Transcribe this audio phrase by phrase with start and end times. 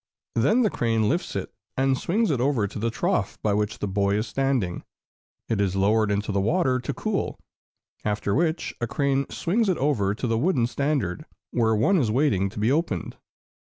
[0.33, 3.87] Then the crane lifts it and swings it over to the trough by which the
[3.87, 4.83] boy is standing.
[5.47, 7.37] It is lowered into the water to cool,
[8.03, 12.49] after which a crane swings it over to the wooden standard, where one is waiting
[12.49, 13.17] to be opened.